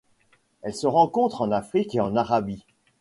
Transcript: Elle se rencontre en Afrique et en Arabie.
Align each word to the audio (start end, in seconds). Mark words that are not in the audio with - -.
Elle 0.63 0.73
se 0.73 0.87
rencontre 0.87 1.41
en 1.43 1.51
Afrique 1.51 1.93
et 1.93 1.99
en 2.01 2.15
Arabie. 2.15 2.65